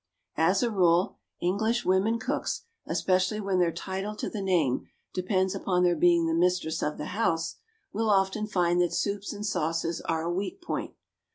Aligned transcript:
As 0.37 0.63
a 0.63 0.71
rule, 0.71 1.19
English 1.41 1.85
women 1.85 2.17
cooks, 2.17 2.63
especially 2.87 3.39
when 3.39 3.59
their 3.59 3.71
title 3.71 4.15
to 4.15 4.31
the 4.31 4.41
name 4.41 4.87
depends 5.13 5.53
upon 5.53 5.83
their 5.83 5.95
being 5.95 6.25
the 6.25 6.33
mistress 6.33 6.81
of 6.81 6.97
the 6.97 7.05
house, 7.13 7.57
will 7.93 8.09
often 8.09 8.47
find 8.47 8.81
that 8.81 8.95
soups 8.95 9.31
and 9.31 9.45
sauces 9.45 10.01
are 10.01 10.23
a 10.23 10.33
weak 10.33 10.59
point. 10.59 10.95